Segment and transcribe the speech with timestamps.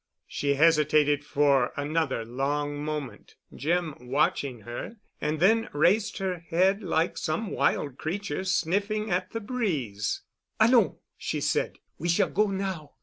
[0.25, 7.19] She hesitated for another long moment, Jim watching her, and then raised her head like
[7.19, 10.23] some wild creature sniffing at the breeze.
[10.59, 11.77] "Allons!" she said.
[11.99, 12.93] "We shall go now."